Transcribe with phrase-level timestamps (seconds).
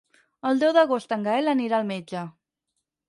[0.51, 2.25] El deu d'agost en Gaël anirà al metge.